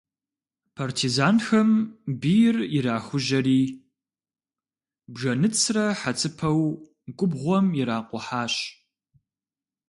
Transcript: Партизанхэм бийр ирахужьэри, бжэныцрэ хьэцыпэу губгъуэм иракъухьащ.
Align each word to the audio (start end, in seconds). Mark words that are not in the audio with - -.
Партизанхэм 0.75 1.69
бийр 2.21 2.57
ирахужьэри, 2.77 3.61
бжэныцрэ 5.13 5.85
хьэцыпэу 5.99 6.61
губгъуэм 7.17 7.67
иракъухьащ. 7.79 8.53